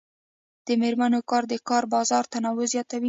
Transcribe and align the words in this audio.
د 0.65 0.67
میرمنو 0.81 1.19
کار 1.29 1.43
د 1.51 1.53
کار 1.69 1.83
بازار 1.93 2.23
تنوع 2.33 2.65
زیاتوي. 2.73 2.99